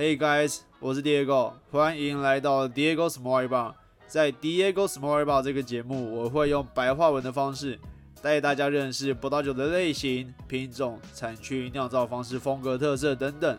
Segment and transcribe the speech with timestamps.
[0.00, 3.74] Hey guys，我是 Diego，欢迎来到 Diego Small Bar。
[4.06, 7.78] 在 Diego Small Bar 这个节目，我会用白话文的方式
[8.22, 13.54] 带大家认识葡萄酒的类型、品种、产区、酿造方式、风格特色等等。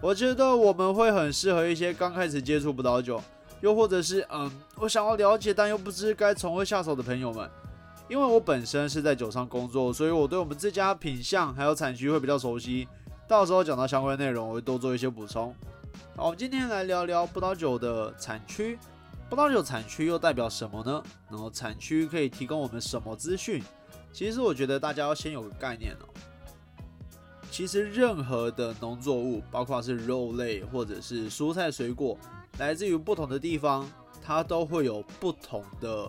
[0.00, 3.22] 我觉得我们会很适合一些刚开始接触葡萄酒，
[3.60, 7.50] 又或者是嗯，我想要了解但又不知该从何下手的朋友们。
[8.08, 12.88] 因为我本身是在酒商工作，所以我对我们这家品相还有产区会比较熟悉。
[13.28, 15.52] 到时候讲到相关内容，我会多做一些补充。
[16.14, 18.78] 好，我们今天来聊聊葡萄酒的产区。
[19.28, 21.02] 葡萄酒产区又代表什么呢？
[21.28, 23.60] 然后产区可以提供我们什么资讯？
[24.12, 26.06] 其实我觉得大家要先有个概念哦。
[27.50, 32.16] 其实任何的农作物，包括是肉类或者是蔬菜水果，
[32.58, 33.90] 来自于不同的地方，
[34.22, 36.08] 它都会有不同的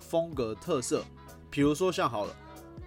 [0.00, 1.04] 风格特色。
[1.50, 2.34] 比如说像好了，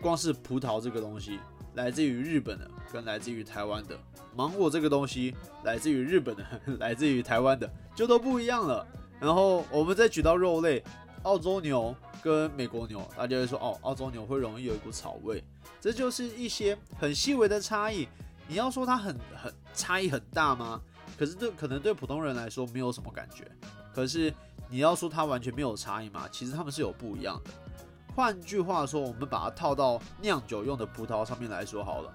[0.02, 1.40] 光是葡萄这个东西，
[1.76, 2.70] 来自于日本的。
[2.92, 3.98] 跟来自于台湾的
[4.36, 5.34] 芒果这个东西，
[5.64, 6.46] 来自于日本的，
[6.78, 8.86] 来自于台湾的就都不一样了。
[9.18, 10.84] 然后我们再举到肉类，
[11.24, 15.42] 澳洲牛跟美国牛，大家会说哦，澳洲牛会容易有一股草味，
[15.80, 18.06] 这就是一些很细微的差异。
[18.46, 20.82] 你要说它很很差异很大吗？
[21.18, 23.50] 可是对可能对普通人来说没有什么感觉。
[23.94, 24.34] 可是
[24.70, 26.28] 你要说它完全没有差异吗？
[26.30, 27.52] 其实它们是有不一样的。
[28.16, 32.14] 换句话说，我们把它套到酿酒用的葡萄上面来说好了。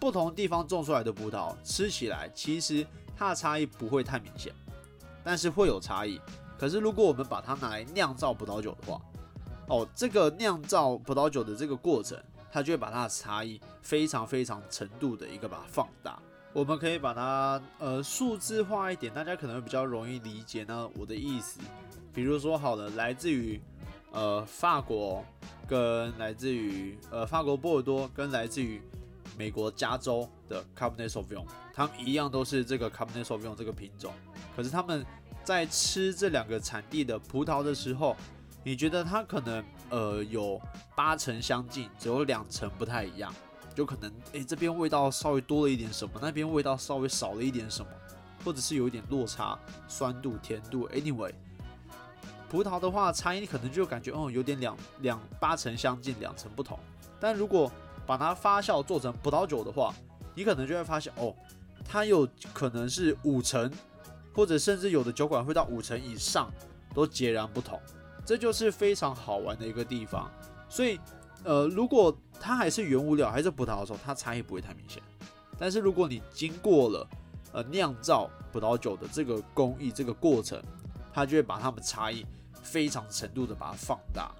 [0.00, 4.52] 不同地方种出来的葡萄吃起来，其实它的差异不会太明显，
[5.22, 6.20] 但是会有差异。
[6.58, 9.00] 可是如果我们把它拿来酿造葡萄酒的话，
[9.68, 12.18] 哦，这个酿造葡萄酒的这个过程，
[12.50, 16.18] 它就会把它的差异非常非常程度的一个把它放大。
[16.52, 21.60] 我们可以把它呃数字化一点，大家可能会比较容易理解呢我的意思。
[22.12, 23.60] 比如说好了，来自于
[24.14, 25.22] 呃法国
[25.68, 28.80] 跟来自于呃法国波尔多跟来自于
[29.36, 31.44] 美国加州的 Cabernet Sauvignon，
[31.74, 34.12] 他们一样都是这个 Cabernet Sauvignon 这个品种，
[34.54, 35.04] 可是他们
[35.42, 38.16] 在吃这两个产地的葡萄的时候，
[38.62, 40.60] 你觉得它可能呃有
[40.94, 43.34] 八成相近，只有两成不太一样，
[43.74, 47.90] 就可能诶这边味道稍微多了一点什么，那边味道稍微少了一点什么，
[48.44, 49.58] 或者是有一点落差，
[49.88, 51.32] 酸度、甜度，anyway，
[52.48, 56.78] 葡萄的话差异可能就感觉哦有点两两八成相近，两成不同，
[57.18, 57.70] 但如果
[58.06, 59.94] 把它发酵做成葡萄酒的话，
[60.34, 61.34] 你可能就会发现哦，
[61.84, 63.70] 它有可能是五成，
[64.34, 66.52] 或者甚至有的酒馆会到五成以上，
[66.94, 67.80] 都截然不同。
[68.26, 70.30] 这就是非常好玩的一个地方。
[70.68, 70.98] 所以，
[71.44, 75.02] 呃，如果它还是原物料还是葡萄的时候，它差异不会太明显。
[75.58, 77.08] 但是如果你经过了
[77.52, 80.62] 呃酿造葡萄酒的这个工艺这个过程，
[81.14, 82.26] 它就会把它们差异
[82.62, 84.30] 非常程度的把它放大。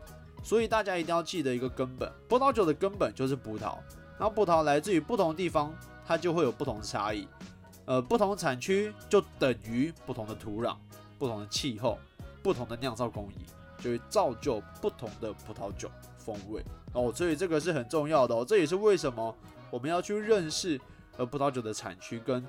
[0.42, 3.78] 所以大家一定要记得一个根本，葡萄酒的根本就是葡萄，
[4.18, 5.72] 那葡萄来自于不同地方，
[6.06, 7.26] 它就会有不同的差异。
[7.86, 10.76] 呃，不同产区就等于不同的土壤、
[11.18, 11.98] 不同的气候、
[12.42, 13.46] 不同的酿造工艺，
[13.78, 17.12] 就会造就不同的葡萄酒风味哦。
[17.14, 19.34] 所以这个是很重要的哦，这也是为什么
[19.70, 20.80] 我们要去认识
[21.16, 22.42] 呃葡萄酒的产区，跟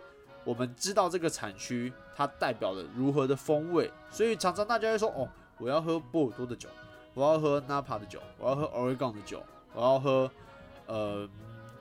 [0.45, 3.91] 我们知道这个产区它代表了如何的风味。
[4.09, 6.69] 所以常常大家会说哦，我要喝波尔多的酒。
[7.13, 9.41] 我要喝纳帕的酒，我要喝 Oregon 的酒，
[9.73, 10.29] 我要喝
[10.85, 11.25] 呃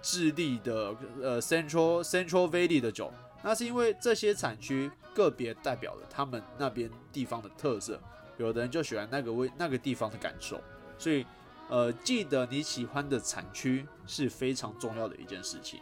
[0.01, 3.13] 智利的呃 Central Central Valley 的酒。
[3.43, 8.01] 那是因为这些产区个别代表了他们那边地方的特色，
[8.39, 10.61] 有的人就喜欢那个味那个地方的感受。
[10.97, 11.27] 所以
[11.69, 15.81] 呃，记得你喜欢的产区是非常重要的一件事情。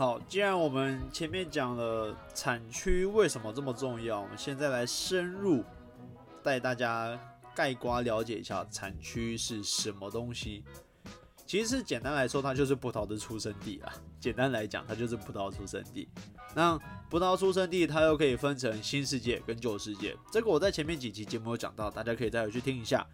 [0.00, 5.62] 好，既然我们前面讲了产区为什么这么重要，我们现在来深入
[6.42, 7.20] 带大家。
[7.54, 10.64] 盖瓜了解一下产区是什么东西？
[11.44, 13.92] 其实简单来说，它就是葡萄的出生地啊。
[14.18, 16.08] 简单来讲，它就是葡萄出生地。
[16.54, 16.78] 那
[17.10, 20.16] 葡萄出生地，它又可以分成新世界跟旧世界。
[20.32, 23.06] 这个我在前面几期节目有讲到，大家可以再回去听一下。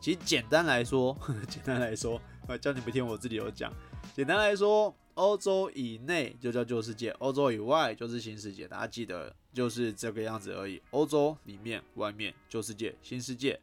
[0.00, 1.16] 其实简单来说，
[1.50, 3.72] 简单来说，我叫你们听，我自己有讲。
[4.14, 8.68] 简单来说，欧洲以内就叫旧世界，欧洲以外就是新世界。
[8.68, 10.80] 大家记得就是这个样子而已。
[10.92, 13.58] 欧洲里面、外面旧世界、新世界。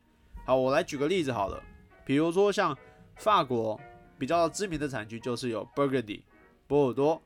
[0.46, 1.64] 好，我来举个例子好了，
[2.06, 2.78] 比如说像
[3.16, 3.80] 法国
[4.20, 6.24] 比较知名的产区就是有 Burgundy
[6.68, 7.22] 波尔多。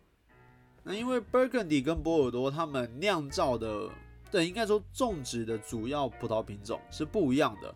[0.84, 3.90] 那因为 Burgundy 跟波尔多他们酿造的，
[4.30, 7.76] 对，应该说种植的主要葡萄品种是不一样的。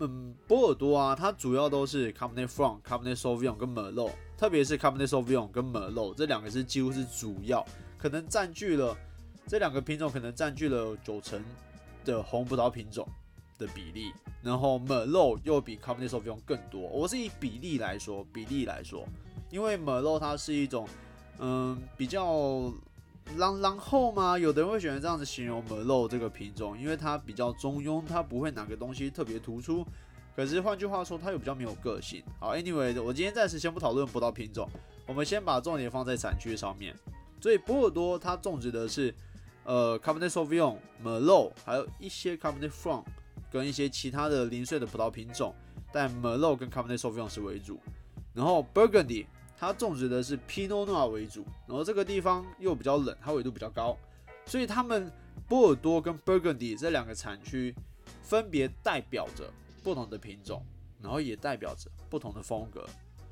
[0.00, 5.18] 嗯，波尔多啊，它主要都是 Cabernet Franc、Cabernet Sauvignon 跟 Merlot，特别是 c a b e n e t s a
[5.18, 7.64] u v i g n 跟 Merlot 这两个是几乎是主要，
[7.98, 8.96] 可能占据了
[9.46, 11.42] 这两个品种可能占据了九成
[12.04, 13.06] 的红葡萄品种。
[13.58, 14.12] 的比例，
[14.42, 16.30] 然后 Merlot 又比 c a b e n e t s a u v i g
[16.30, 16.82] n 更多。
[16.90, 19.08] 我是以比例来说，比例来说，
[19.48, 20.86] 因为 Merlot 它是一种，
[21.38, 22.70] 嗯，比较
[23.34, 29.82] 然然后嘛，有的人会选择这样子形容 Merlot 这个品种，因为它比较中庸，它不会哪个东西特别突出。
[30.36, 32.22] 可是换句话说，它又比较没有个性。
[32.38, 34.68] 好，Anyway，我今天暂时先不讨论葡萄品种，
[35.06, 36.94] 我们先把重点放在产区上面。
[37.40, 39.14] 所以波尔多它种植的是
[39.64, 42.74] 呃 c a b e n e t Sauvignon、Merlot，还有一些 c a b e n e t
[42.74, 43.04] Franc
[43.50, 45.54] 跟一些其他的零碎的葡萄品种，
[45.90, 47.80] 但 Merlot 跟 c a b e n e t Sauvignon 是为主。
[48.34, 49.24] 然后 Burgundy
[49.58, 53.96] 它种植的是 Pinot Noir 为主，然后这个地方又比较冷，它纬度比较高，
[54.44, 55.10] 所以他们
[55.48, 57.74] 波尔多跟 Burgundy 这两个产区
[58.22, 59.50] 分别代表着
[59.86, 60.60] 不同的品种，
[61.00, 62.84] 然后也代表着不同的风格。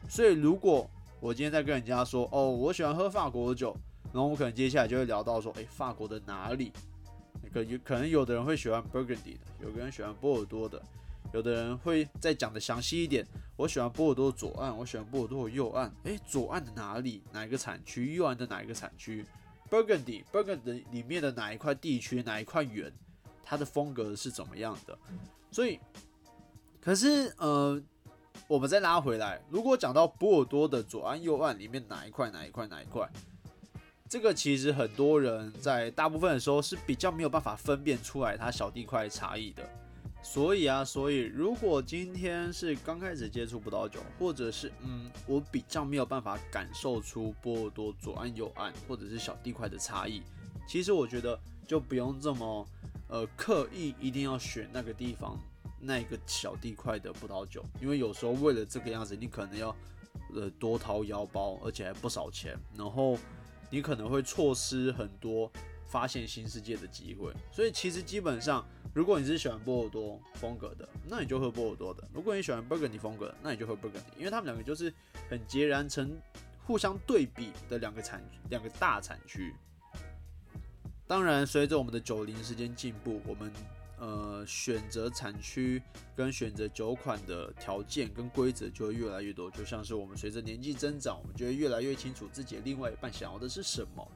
[0.08, 3.76] 所以如果我今天在跟人家说，哦，我喜欢喝法国的酒，
[4.12, 6.72] 然后我可能接下来就会聊到说，诶，法国的哪里？
[7.52, 10.80] 可有可能有的人会喜欢 Burgundy 的，有个人喜欢波尔多的。
[11.32, 13.26] 有的人会再讲的详细一点，
[13.56, 15.92] 我喜欢波尔多左岸，我喜欢波尔多右岸。
[16.04, 17.24] 诶，左岸的哪里？
[17.32, 18.14] 哪一个产区？
[18.14, 19.26] 右岸的哪一个产区
[19.68, 22.22] ？Burgundy，Burgundy 里面的哪一块地区？
[22.22, 22.92] 哪一块园？
[23.42, 24.96] 它的风格是怎么样的？
[25.50, 25.78] 所以，
[26.84, 27.80] 可是呃，
[28.46, 32.30] 我们再拉回来，如果讲到波尔多的左岸、右岸里面哪一块？
[32.30, 32.66] 哪一块？
[32.66, 33.08] 哪一块？
[34.06, 39.66] 这个其实很多人在大部分的时候是比较没有办法分辨出来它小地块差异的。
[40.22, 50.22] 所以啊，所以如果今天是刚开始接触葡萄酒，或者是嗯，我比较没有办法感受出波尔多左岸右岸或者是小地块的差异，
[50.66, 52.66] 其实我觉得就不用这么
[53.08, 55.38] 呃刻意一定要选那个地方
[55.84, 59.76] 那一个小地块的葡萄酒，因为有时候为了这个样子，你可能要
[60.34, 63.18] 呃多掏腰包，而且还不少钱，然后
[63.70, 65.50] 你可能会错失很多
[65.86, 67.32] 发现新世界的机会。
[67.52, 68.66] 所以其实基本上。
[68.94, 74.94] 如果你是喜欢波尔多风格的，那你就喝波尔多的；如果你喜欢 Burgundy 风格，那你就喝 Burgundy，因为他们两个就是
[75.28, 76.16] 很截然成
[76.64, 79.52] 互相对比的两个产两个大产区。
[81.08, 83.52] 当然，随着我们的酒龄时间进步，我们
[84.04, 85.82] 呃选择产区
[86.14, 89.50] 跟选择酒款的条件跟规则就会越来越多。
[89.50, 94.06] 就像是我们随着年纪增长，我们就会越来越清楚自己另外一半想要的是什么，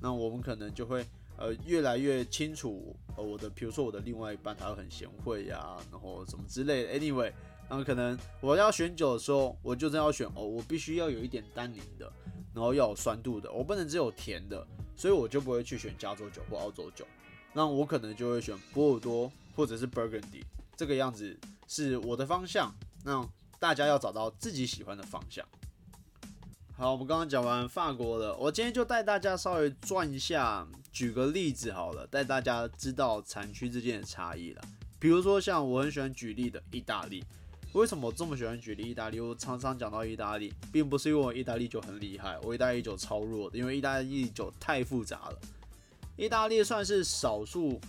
[0.00, 1.04] 那我们可能就会。
[1.40, 6.98] 呃，越来越清楚，呃，我的，比如说我的另外一半，他很贤惠呀，然后什么之类的。
[6.98, 7.32] Anyway，
[7.70, 12.12] 那可能我要选酒的时候，我就真要选哦，我必须要有一点单宁的，
[12.52, 14.66] 然后要有酸度的，我不能只有甜的，
[14.96, 17.06] 所以我就不会去选加州酒或澳洲酒，
[17.58, 20.44] 那我可能就会选波尔多或者是 Burgundy，
[20.76, 22.72] 这个样子是我的方向。
[23.02, 23.28] 那
[23.58, 25.44] 大家要找到自己喜欢的方向。
[26.76, 34.62] 好，我们刚刚讲完法国了，我今天就带大家稍微转一下，举个例子好了，带大家知道产区之间的差异了。
[35.00, 37.24] 比如说像我很喜欢举例的意大利，
[37.72, 39.18] 为什么我这么喜欢举例意大利？
[39.18, 45.38] 我常常讲到意大利，并不是因为我意大利酒很厉害，我意大利酒超弱的，因为意大利酒太复杂了。
[46.18, 47.80] 意大利算是少数，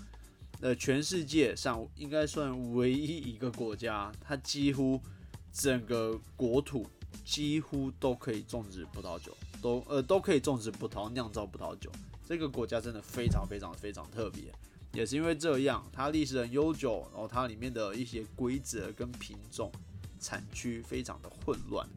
[0.62, 5.02] 呃，全世界上应该算唯一一个国家，它几乎
[5.52, 6.88] 整个国土。
[7.26, 11.92] 几乎都可以种植葡萄酒，都呃都可以种植葡萄酿造葡萄酒。
[12.28, 14.44] 这个国家真的非常非常非常特别，
[14.94, 19.71] 也是因为这样，它历史很悠久，然后它里面的一些规则跟品种、
[20.19, 21.88] 产区非常的混乱，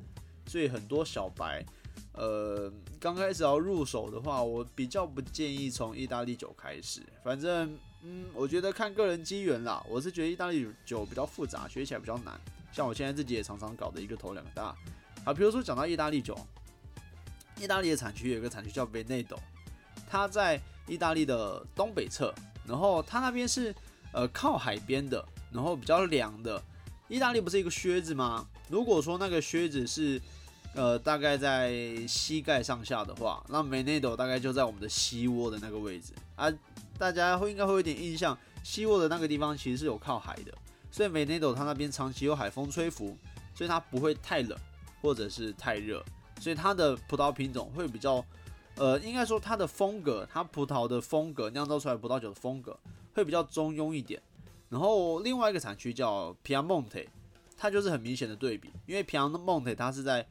[0.47, 1.65] 所以很多小白，
[2.13, 7.01] 呃，刚开始要入手的话，我比较不建议从意大利酒开始。
[7.25, 9.83] 反正，嗯，我觉得看个人机缘啦。
[9.89, 12.39] 我是觉得意大利酒比较复杂，学起来比较难。
[12.71, 14.77] 像我现在自己也常常搞的一个头两个大。
[15.25, 16.39] 好，比如说讲到意大利酒，
[17.59, 19.39] 意大利的产区有一个产区叫 Veneto，
[20.09, 22.35] 它在意大利的东北侧，
[22.67, 23.75] 然后它那边是
[24.13, 26.63] 呃靠海边的，然后比较凉的。
[27.09, 28.49] 意大利不是一个靴子吗？
[28.69, 30.21] 如果说那个靴子是
[30.75, 31.73] 呃大概在
[32.07, 36.53] 膝盖上下的话，那梅内斗大概就在我们的膝窝的那个位置啊。
[36.99, 40.53] 大家会应该会有点印象，膝窝的那个地方其实是有靠海的，
[40.91, 43.17] 所以梅内斗它那边长期有海风吹拂，
[43.55, 44.59] 所以它不会太冷。
[45.03, 46.01] 或者是太热，
[46.41, 48.25] 所以它的葡萄品种会比较，
[48.77, 52.79] 呃，应该说它的风格，它葡萄的风格酿造出来葡萄酒的风格
[53.13, 54.23] 会比较中庸一点。
[54.69, 57.01] 然后另外一个产区叫皮亚蒙特
[57.59, 60.25] 它就是很明显的对比，因为皮亚蒙特它是在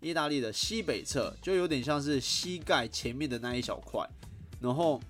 [0.00, 4.08] 意大利的西北侧，就有点像是膝盖前面的那一小块，
[4.60, 5.00] 然后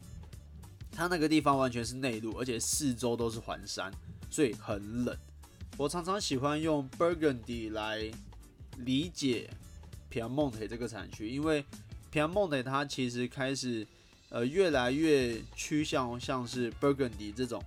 [0.91, 3.93] 它那个地方完全是内陆，而且四周都是环山，
[4.31, 5.17] 所以很冷。
[5.77, 8.11] 我常常喜欢用 Burgundy 来。
[8.85, 9.51] 理解
[10.09, 11.65] Piemonte 这个产区，因为
[12.13, 13.85] Piemonte 它其实开始
[14.29, 17.61] 呃越来越趋向像是 Burgundy 这种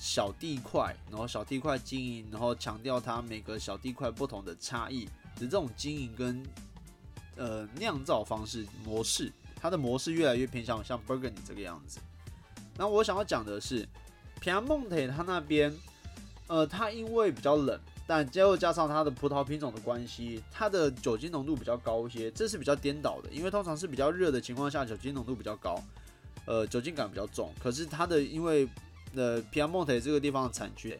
[0.00, 6.42] 小地块，然后小地块经营，然后强调它每个小地块不同的差异的这种经营跟
[7.36, 11.98] 呃酿造方式模式，它的模式越来越偏向像 Burgundy 这个样子。
[12.76, 13.86] 那我想要讲的是，
[14.40, 15.72] 皮亚蒙特它那边，
[16.46, 23.28] 呃，它因为比较冷，但又加上它的葡萄品种的关系，它的酒精浓度比较高一些，这是比较颠倒的。
[23.30, 25.82] 因为通常是比较热的情况下，酒精浓度比较高，
[26.46, 27.52] 呃，酒精感比较重。
[27.62, 28.66] 可是它的因为
[29.14, 30.98] 呃皮亚蒙特这个地方的产区，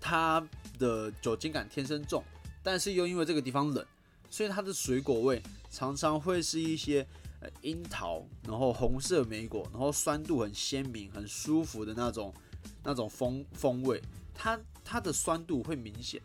[0.00, 0.42] 它
[0.78, 2.24] 的酒精感天生重，
[2.62, 3.84] 但是又因为这个地方冷，
[4.30, 7.06] 所以它的水果味常常会是一些。
[7.42, 12.34] 呃，樱桃，然后红色莓果，然后酸度很鲜明、很舒服的那种
[12.82, 13.98] 那种风风味，
[14.34, 16.20] 它它的酸度会明显。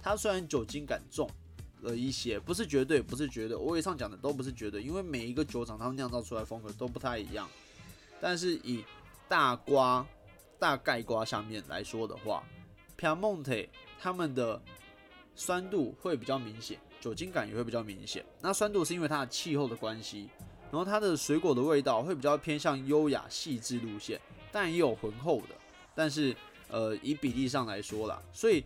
[0.00, 1.28] 它虽然酒精感重
[1.82, 3.54] 了一些，不是绝对，不是绝对。
[3.54, 7.46] 我以上讲的都不是绝对，因为每一个酒厂他们酿造出来风格都不太一样。
[8.18, 8.82] 但是以
[9.28, 10.06] 大瓜
[10.58, 12.42] 大概瓜下面来说的话
[12.98, 13.68] ，Piemonte
[14.00, 14.58] 他们的
[15.34, 18.24] 酸度会比较明显，酒精感也会比较明显。
[18.40, 20.28] 那酸度是因为它的气候的关系。
[20.70, 25.54] 然后它的水果的味道会比较偏向优雅细致路线，但也有浑厚的。
[25.94, 26.34] 但是
[26.68, 28.64] 呃，以比例上来说啦，所以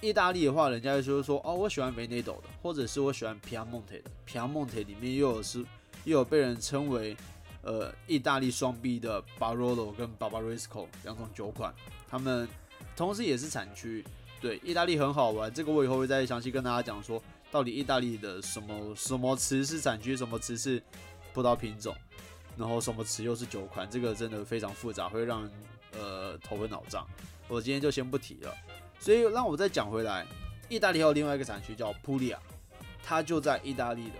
[0.00, 4.10] 意大利的话，人家就说哦，我喜欢 Veneto 的，或者是我喜欢 Piemonte 的。
[4.26, 5.58] Piemonte 里面又有是
[6.04, 7.14] 又有被人称为
[7.60, 11.74] 呃意大利双 B 的 Barolo 跟 Barbarisco 两种酒款，
[12.08, 12.48] 他们
[12.96, 14.02] 同时也是产区。
[14.40, 20.82] 对，意大利很好玩，这个我以后会再详细跟大家讲说，到底意大利的什么什么词是产区，什么词是。
[21.34, 21.94] 葡萄品种，
[22.56, 25.52] 然后什么词又是酒款，这个真的非常复杂，会让人
[25.92, 27.06] 呃头昏脑胀。
[27.46, 28.52] 我今天就先不提了。
[28.98, 30.26] 所以让我再讲回来，
[30.68, 32.38] 意大利还有另外一个产区叫普利亚，
[33.04, 34.14] 它就在意大利的，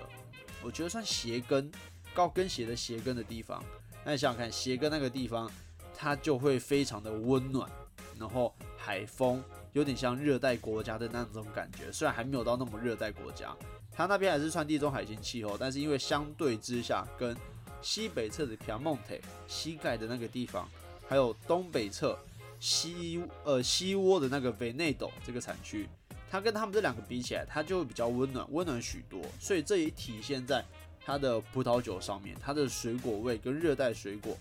[0.63, 1.69] 我觉得算鞋跟
[2.15, 3.61] 高跟鞋的鞋跟的地方。
[4.05, 5.51] 那你想想看，鞋跟那个地方，
[5.97, 7.69] 它就会非常的温暖，
[8.17, 9.43] 然后海风
[9.79, 13.57] 有点像热带国家的那种感觉，虽然还没有到那么热带国家。
[13.93, 17.37] 它那边还是穿地中海型气候，但是因为相对之下，跟
[17.81, 20.69] 西北侧的 Piemonte 膝盖的那个地方，
[21.09, 22.19] 还有东北侧
[22.61, 25.89] 西呃西窝的那个 Veneto 这个产区，
[26.31, 29.21] 它跟他们这两个比起来，它就会比较温暖，温暖许多。
[29.41, 30.65] 所以这也体现在
[31.05, 34.37] 它的葡萄酒上面，它的水果味跟热带水果，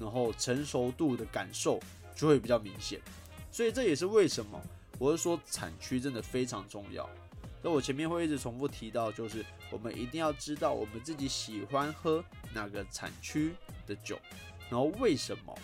[0.00, 1.80] 然后成熟度的感受
[2.16, 3.00] 就会比较明显。
[3.52, 4.60] 所以这也是为什么
[4.98, 7.08] 我是说产区真的非常重要。
[7.62, 12.24] 那我前面会一直重复提到，就是我们一定要知道我们自己喜欢喝
[12.54, 13.54] 哪个产区
[13.86, 14.18] 的酒，
[14.70, 15.54] 然后为什么？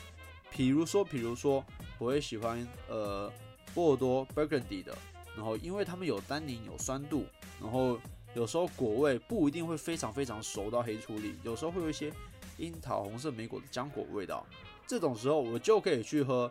[0.50, 1.64] 比如说，比如说，
[1.98, 3.32] 我会喜欢呃
[3.72, 4.96] 波尔多 Burgundy 的，
[5.34, 7.24] 然后因为他们有单宁、有酸度，
[7.60, 7.98] 然后
[8.34, 12.12] 有时候果味不一定会非常非常熟到黑醋栗，有时候会有一些
[12.58, 14.44] 樱桃、红色莓果的浆果味道，
[14.86, 16.50] 这种时候我就可以去喝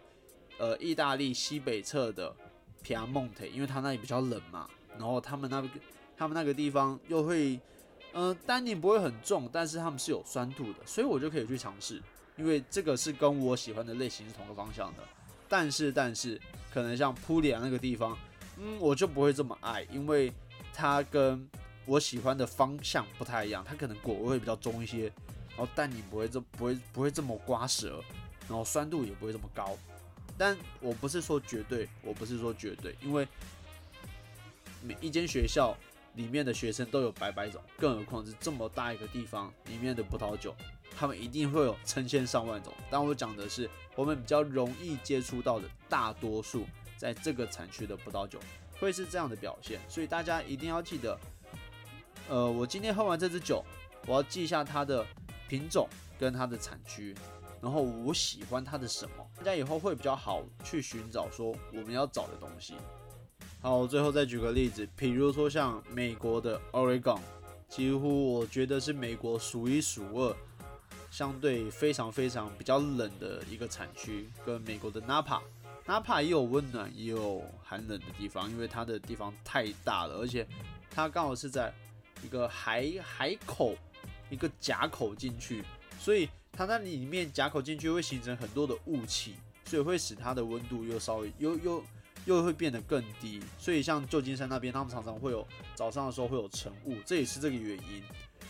[0.57, 2.33] 呃意大利西北侧的
[2.81, 4.67] 皮亚蒙特因为它那里比较冷嘛。
[4.97, 5.69] 然后他们那个，
[6.17, 7.57] 他们那个地方又会，
[8.11, 11.99] 嗯，单宁不会很重，但是他们是有酸度的，所以我就可以去尝试，
[12.35, 15.03] 因为这个是跟我喜欢的类型是同个方向的。
[15.47, 16.39] 但是，但是
[16.73, 18.17] 可能像普里亚那个地方，
[18.59, 20.31] 嗯，我就不会这么爱，因为
[20.73, 21.49] 它跟
[21.85, 25.05] 我喜欢的方向不太一样，它可能果味会比较重一些，
[25.55, 28.03] 然后单宁不会这不会不会这么刮舌，
[28.49, 29.75] 然后酸度也不会这么高。
[30.41, 33.27] 但我不是说绝对，我不是说绝对，因为。
[34.83, 35.77] 每一间学校
[36.15, 40.55] 里面的学生都有百百种，更何况是这么大一个地方里面的葡萄酒，
[40.97, 42.73] 他们一定会有成千上万种。
[42.89, 46.65] 但我讲的是我们比较容易接触到的大多数，
[46.97, 48.39] 在这个产区的葡萄酒
[48.79, 49.79] 会是这样的表现。
[49.87, 51.19] 所以大家一定要记得，
[52.27, 53.63] 呃，我今天喝完这支酒，
[54.07, 55.05] 我要记一下它的
[55.47, 57.15] 品种跟它的产区，
[57.61, 62.75] 然后我喜欢它的什么，大家以后会比较好去寻找说我们要找的东西。
[63.59, 67.19] 好，最后再举个例子，比如说像美国的 Oregon，
[67.67, 70.35] 几乎我觉得是美国数一数二，
[71.09, 80.47] 相对非常非常比较冷的一个产区，跟美国的 Napa，Napa 也有温暖也有寒冷的地方，因为它的地方太大了，而且
[80.91, 81.73] 它刚好是在
[82.23, 83.75] 一个海海口
[84.29, 85.63] 一个夹口进去，
[85.99, 91.83] 所以它那里面夹口进去会形成很多的雾气，所以会使它的温度又稍微又又。
[92.25, 95.43] 又会变得更低，所以像旧金山那边，他们常常会有
[95.73, 98.03] 早上的时候会有晨雾，这也是这个原因。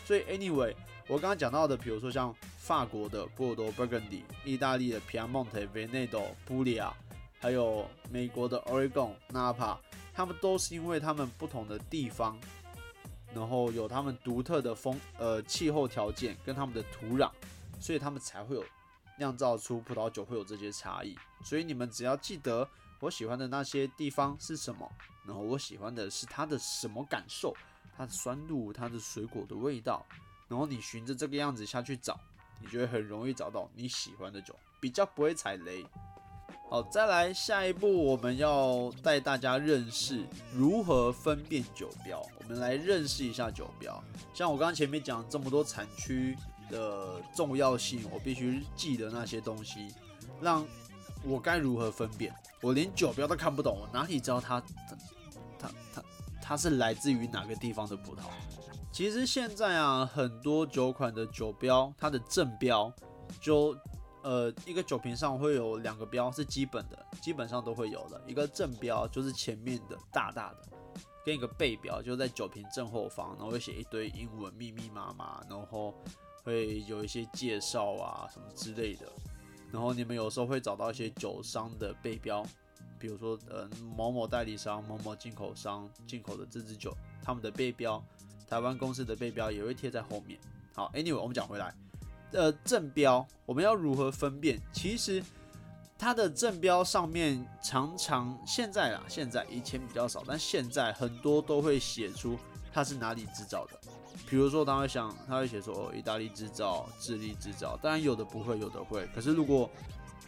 [0.04, 0.74] 所以 anyway，
[1.08, 6.92] 我刚刚讲到的，比如说像法国的波尔多 Burgundy、意大利的 Piemonte、Veneto、布里亚，
[7.40, 9.78] 还有美国的 Oregon、Napa，
[10.12, 12.38] 他们都是因为他们不同的地方，
[13.34, 17.30] 然后有他们独特的风呃气候条件跟他们的土壤，
[17.82, 18.64] 所以他们才会有
[19.18, 21.14] 酿造出葡萄酒会有这些差异。
[21.44, 22.66] 所以你们只要记得。
[23.02, 24.88] 我喜欢的那些地方是什么？
[25.26, 27.52] 然后我喜欢的是它的什么感受？
[27.96, 30.06] 它的酸度，它的水果的味道，
[30.46, 32.16] 然后你循着这个样子下去找，
[32.60, 35.84] 你就会很容易找到你喜欢的酒，比较不会踩雷。
[36.70, 40.24] 好，再来下一步，我们要带大家认识
[40.54, 42.24] 如何分辨酒标。
[42.38, 44.00] 我们来认识一下酒标。
[44.32, 46.38] 像我刚刚前面讲这么多产区
[46.72, 49.94] 的重要性，我必须记得那些东西，
[50.40, 50.66] 让
[51.22, 52.34] 我该如何分辨。
[52.60, 54.96] 我连酒标都看不懂，我哪里知道它它
[55.58, 56.02] 它它
[56.42, 58.22] 它是来自于哪个地方的葡萄？
[58.90, 62.92] 其实现在啊，很多酒款的酒标，它的正标
[63.40, 63.76] 就。
[64.24, 68.22] 呃，一个酒瓶上会有两个标是基本的，基本上都会有的。
[68.24, 70.58] 一个正标就是前面的大大的，
[71.26, 75.92] 跟一个背标就在酒瓶正后方，然后会写一堆英文密密麻麻，然后
[76.42, 79.06] 会有一些介绍啊什么之类的。
[79.70, 82.46] 然后你们有时候会找到一些酒商的背标，
[82.98, 88.02] 比如说呃某某代理商、某某进口商进口的这支酒，他们的背标，
[88.46, 90.38] 台湾公司的背标也会贴在后面。
[90.74, 91.74] 好，Anyway，我们讲回来。
[92.32, 94.60] 呃，正标我们要如何分辨？
[94.72, 95.22] 其实
[95.98, 102.38] 它的正标上面常常现在啦，现在以前比较少，但现在很多都会写出
[102.72, 103.78] 它是哪里制造的。
[104.26, 107.76] 比如说，他会想，他会写说，意大利制造、智利制造。
[107.82, 109.06] 当然有的不会，有的会。
[109.14, 109.68] 可是如果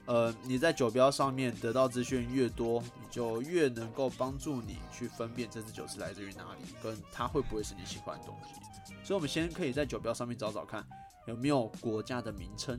[0.06, 8.60] 呃你在酒标上面得到资讯越多，你就越能够帮助你去分辨这支酒是来自于哪里，跟它会不会是你喜欢的东西。
[9.02, 10.84] 所以，我们先可以在酒标上面找找看。
[11.26, 12.78] 有没有国家的名称？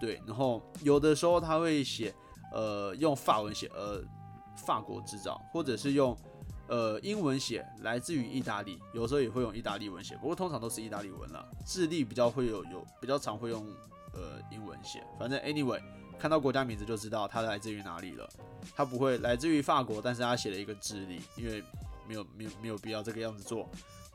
[0.00, 2.12] 对，然后有的时候他会写，
[2.52, 4.02] 呃，用法文写，呃，
[4.66, 6.16] 法国制造，或者是用，
[6.70, 8.80] 呃，英文写，来自于意大利。
[8.92, 11.44] 有时候也会用意大利文写，不过通常都是意大利文了。
[11.66, 13.66] 智利比较会有有比较常会用，
[14.14, 15.02] 呃，英文写。
[15.18, 15.82] 反正 anyway，
[16.16, 18.28] 看到国家名字就知道它来自于哪里了。
[18.76, 21.60] 它不会来自于法国，但是它写了一个智利，因为
[22.06, 23.68] 没有没有没有必要这个样子做。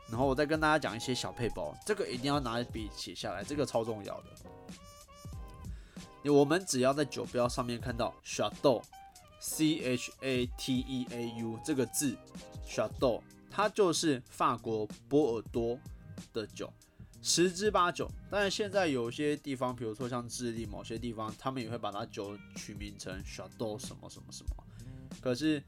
[0.09, 4.27] 然后我再跟大家讲一些小配包，这个一定要拿笔写下来，这个超重要的。
[6.31, 8.81] 我们只要在酒标上面看到 shadow
[9.45, 12.17] C H A T E A U 这个字
[12.67, 15.77] ，Chateau，它就是法国波尔多
[16.33, 16.73] 的酒，
[17.21, 18.09] 十之八九。
[18.31, 24.63] 当然现在有些地方，比如说像智利某些地方，他们也会把它酒取名成 Chateau 什么什么什么，
[25.21, 25.61] 可是。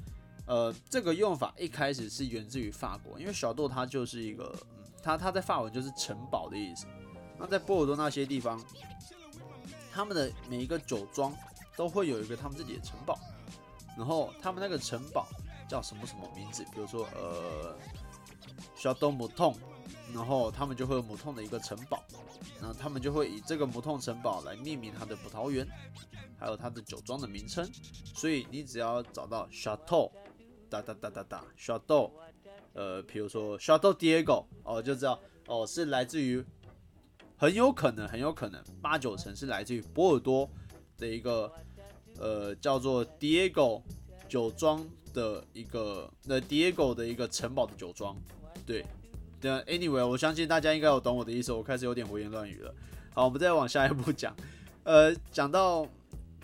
[0.48, 6.86] 呃，这个用法一开始是源自于法国，因为小豆它就是一个，嗯它它在法文就是城堡的意思。
[7.38, 8.58] 那在波尔多那些地方，
[9.92, 11.36] 他们的每一个酒庄
[11.76, 13.20] 都会有一个他们自己的城堡，
[13.98, 15.28] 然后他们那个城堡
[15.68, 16.64] 叫什么什么名字？
[16.74, 17.76] 比如说呃，
[18.76, 19.56] 小豆母痛，
[20.14, 22.04] 然后他们就会有母痛的一个城堡，
[22.62, 25.68] 那他们就会以这个母痛城堡来命名它的葡萄园，
[26.40, 27.68] 还有它的酒庄的名称。
[28.16, 30.12] 所以你只要找到小豆。
[30.70, 32.12] 哒哒哒哒哒，Shadow，
[32.74, 36.44] 呃，比如说 Shadow Diego，哦，就知道哦，是来自于，
[37.38, 40.50] 很有可能，很有可能，八九成是来自于波尔多
[40.98, 41.50] 的一个，
[42.20, 43.82] 呃，叫做 Diego
[44.28, 48.16] 酒庄的一个，那 Diego 的一个城堡的酒庄，
[48.66, 48.86] 对，
[49.40, 52.74] 对，Anyway，我相信大家应该有懂我的意思，我开始有点胡言乱语了。
[53.14, 54.36] 好，我们再往下一步讲，
[54.84, 55.88] 呃，讲到。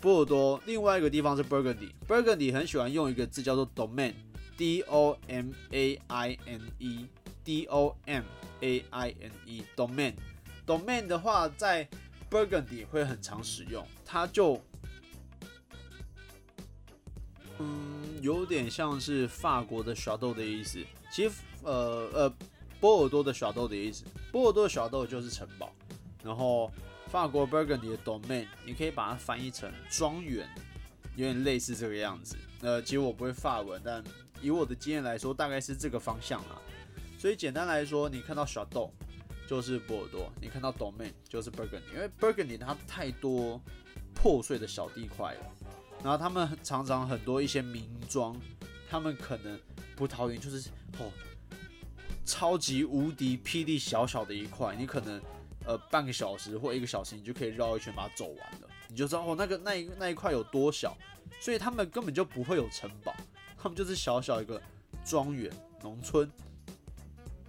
[0.01, 1.89] 波尔多，另外一个地方是 Burgundy。
[2.05, 8.23] Burgundy 很喜欢用一个字叫做 domain，D O M A I N E，D O M
[8.59, 10.13] A I N E，domain。
[10.67, 11.87] domain 的话，在
[12.29, 14.59] Burgundy 会很常使用，它就，
[17.59, 20.79] 嗯，有点像是法国的小豆的意思。
[21.11, 22.33] 其实，呃呃，
[22.79, 25.71] 波尔多的小豆的意思，波尔多的小豆就是城堡，
[26.23, 26.71] 然后。
[27.09, 30.49] 法国 Burgundy 的 domain，你可以把它翻译成庄园，
[31.15, 32.35] 有点类似这个样子。
[32.61, 34.03] 呃，其实我不会法文，但
[34.41, 36.59] 以我的经验来说，大概是这个方向啦。
[37.19, 38.91] 所以简单来说，你看到小豆
[39.47, 43.61] 就是波尔多，你看到 domain 就是 Burgundy，因为 Burgundy 它太多
[44.15, 45.41] 破碎的小地块了。
[46.03, 48.35] 然后他们常常很多一些名庄，
[48.89, 49.59] 他们可能
[49.95, 51.09] 葡萄园就是哦，
[52.25, 55.21] 超级无敌霹雳小小的一块，你可能。
[55.65, 60.93] 呃，半个小时或一个小时，你就可以绕一圈把它走完了，你就知道哦，那个那一那一块有多小，
[61.39, 63.15] 所以他们根本就不会有城堡，
[63.57, 64.61] 他们就是小小一个
[65.05, 65.49] 庄园、
[65.81, 66.29] 农村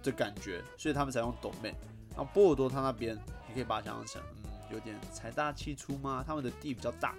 [0.01, 1.75] 的感觉，所以他们才用斗妹。
[2.11, 3.17] 然后波尔多他那边，
[3.49, 6.23] 你可以把它想象成，嗯，有点财大气粗吗？
[6.25, 7.15] 他们的地比较大，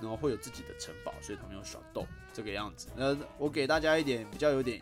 [0.00, 2.88] 然后会有自己的城堡，所以他们用小豆这个样子。
[2.96, 4.80] 那我给大家一点比较有点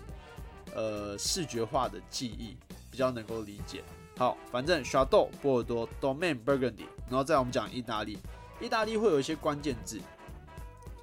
[0.74, 2.56] 呃视觉化的记忆，
[2.90, 3.82] 比较能够理解。
[4.16, 8.18] 好，反正 Chateau 波尔多，Domain Burgundy，然后再我们讲意大利，
[8.60, 10.00] 意大利会有一些关键字，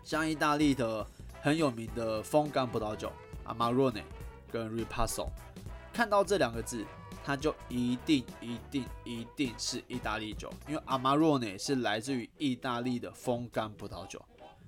[0.04, 1.06] 像意大利的
[1.42, 3.12] 很有名的风干葡萄酒
[3.46, 4.04] Amarone
[4.50, 5.28] 跟 Ripasso，
[5.92, 6.86] 看到这两个字，
[7.24, 14.20] 它就一定一定一定是意大利酒，因为阿玛若内是来自于意大利的风干葡萄酒，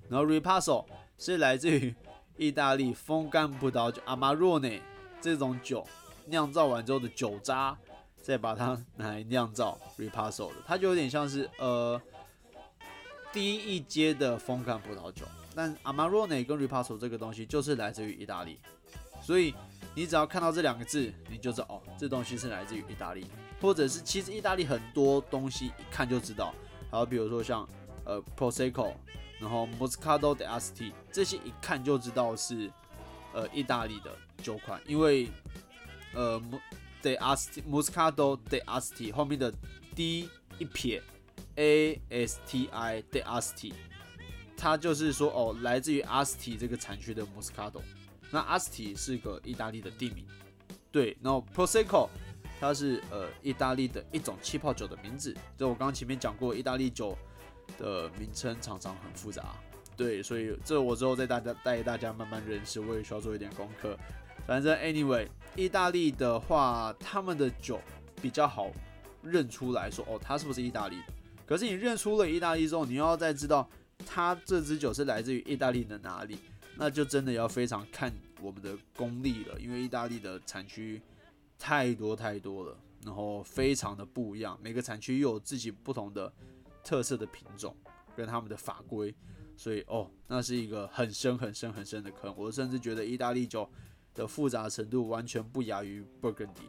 [0.08, 0.86] 然后 Ripasso
[1.18, 1.94] 是来自于
[2.36, 4.80] 意大利风干葡萄酒，阿玛若内
[5.20, 5.84] 这种酒
[6.26, 7.76] 酿造完之后的酒渣，
[8.22, 12.00] 再把它拿来酿造 Ripasso 的，它就有点像是呃
[13.32, 18.60] 低一阶的风干葡萄酒，但阿玛若内跟 Ripasso 这个东西就是来自于意大利，
[19.20, 19.52] 所以。
[19.94, 23.26] 你只要看到这两个字，你就知道哦，这东西是来自于意大利，
[23.60, 26.52] 或者是其实意大利很多东西一看就知道。
[26.90, 27.68] 好，比如说像
[28.04, 28.92] 呃 Prosecco，
[29.38, 32.70] 然后 Moscato d'Asti 这些一看就知道是
[33.32, 34.10] 呃意大利的
[34.42, 35.28] 酒款，因为
[36.12, 36.42] 呃
[37.02, 39.52] d'Asti Moscato d'Asti 后面的
[39.94, 40.28] D
[40.58, 41.00] 一撇
[41.54, 43.72] A S T I d'Asti，
[44.56, 47.80] 它就是说哦，来自于 Asti 这个产区的 Moscato。
[48.34, 50.26] 那 Asti 是个意大利的地名，
[50.90, 51.16] 对。
[51.22, 52.08] 然后 Prosecco
[52.58, 55.32] 它是呃意大利的一种气泡酒的名字。
[55.56, 57.16] 就我刚刚前面讲过，意大利酒
[57.78, 59.54] 的名称常常很复杂，
[59.96, 60.20] 对。
[60.20, 63.96] 所以这我之后再大家带大家慢慢认识，我也需要做一点功课。
[64.44, 67.80] 反正 anyway，意大利的话，他们的酒
[68.20, 68.68] 比较好
[69.22, 71.04] 认出来说，哦，它是不是意大利的？
[71.46, 73.70] 可是你认出了意大利之后，你要再知道
[74.04, 76.36] 它这支酒是来自于意大利的哪里。
[76.76, 78.12] 那就真的要非常看
[78.44, 81.00] 我们的功力了，因为意大利的产区
[81.58, 86.30] 太多太多了，然后非常的不一样，每个产区又有自己不同的
[86.84, 87.74] 特色的品种
[88.14, 89.14] 跟他们的法规，
[89.56, 92.34] 所以哦，那是一个很深很深很深的坑。
[92.36, 93.66] 我甚至觉得意大利酒
[94.14, 96.62] 的复杂程度完全不亚于勃艮第。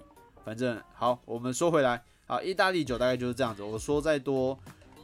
[0.46, 3.62] 反正好，我们说回来，好，意大利酒大概就是这样子。
[3.62, 4.58] 我说再多。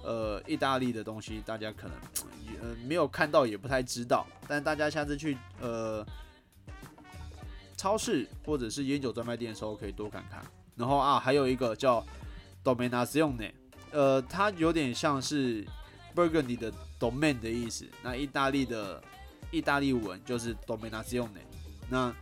[0.03, 1.95] 呃，意大利的东西大家可能
[2.59, 4.25] 呃没有看到，也不太知道。
[4.47, 6.03] 但大家下次去呃
[7.81, 10.39] 超市或者是烟酒专卖店的时候，可以多看看。
[10.75, 12.05] 然后啊，还有一个叫
[12.63, 13.51] Dominazione，
[13.89, 15.65] 呃，它有点像是
[16.15, 17.87] Burgundy 的 Domain 的意思。
[18.03, 19.03] 那意大利的
[19.49, 21.29] 意大利文就是 Dominazione。
[21.89, 22.13] 那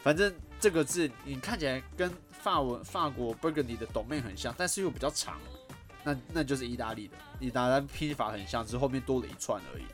[0.00, 5.38] 反正这个字你看起来跟法文法国 Burgundy 的 Domain 很像，但是又比较长。
[6.04, 9.84] 那那就是意大利的，意大利拼法很像，只是后面多了一串而已。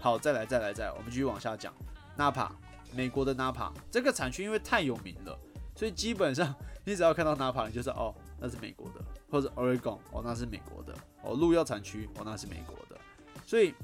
[0.00, 1.72] 好，再来再来再来，我们继续往下讲。
[2.16, 2.52] 纳帕，
[2.94, 5.38] 美国的纳帕这个产区因为太有名了，
[5.74, 6.54] 所以基本上
[6.84, 13.00] 你只要看到纳帕，你就是哦那是美国的，或者 Oregon 哦那是美国的，哦鹿药产区哦那是美国的。
[13.46, 13.74] 所以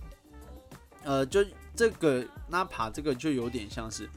[1.03, 1.45] 呃就
[1.75, 4.09] 这个纳帕这个就有点像是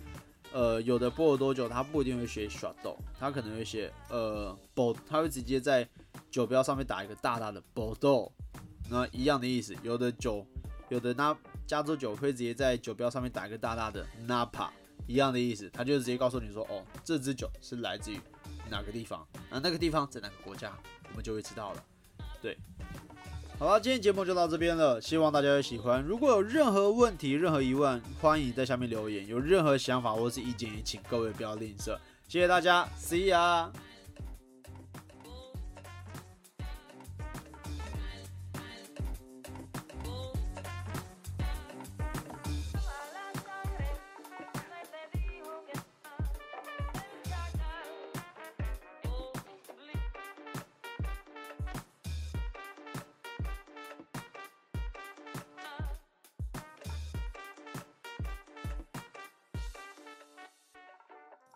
[0.51, 5.87] 呃有的波尔多酒它不一定会写 s h a d o 它可能会写呃 b o 它会直接在
[6.29, 8.31] 酒标上面打一个大大的 b o r d e a
[8.89, 9.73] 那一样的意思。
[9.81, 10.45] 有的酒，
[10.89, 14.67] 有的那加州酒会直接在酒标上面打一个大大的 Napa，
[15.07, 15.69] 一样的意思。
[15.71, 18.19] 他就直接告诉你说，哦，这支酒是来自于
[18.69, 20.71] 哪个地方，那那个地方在哪个国家，
[21.09, 21.83] 我们就会知道了。
[22.41, 22.57] 对，
[23.59, 26.01] 好了，今天节目就到这边了，希望大家会喜欢。
[26.03, 29.27] 如果有任何问题、任何疑问，欢迎在下面留言。
[29.27, 31.97] 有任何想法或是意见，也请各位不要吝啬。
[32.27, 33.69] 谢谢大家，See ya。